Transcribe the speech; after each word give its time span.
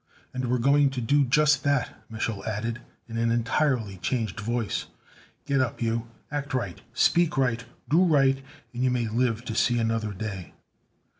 "And 0.33 0.49
we're 0.49 0.57
going 0.57 0.89
to 0.97 0.99
do 0.99 1.23
just 1.23 1.63
that!" 1.63 2.01
Mich'l 2.11 2.43
added 2.47 2.81
in 3.07 3.19
an 3.19 3.29
entirely 3.29 3.97
changed 3.97 4.39
voice. 4.39 4.87
"Get 5.45 5.61
up, 5.61 5.79
you. 5.79 6.07
Act 6.31 6.55
right, 6.55 6.81
speak 6.91 7.37
right, 7.37 7.63
do 7.87 8.03
right, 8.03 8.41
and 8.73 8.83
you 8.83 8.89
may 8.89 9.07
live 9.07 9.45
to 9.45 9.53
see 9.53 9.77
another 9.77 10.11
day." 10.11 10.53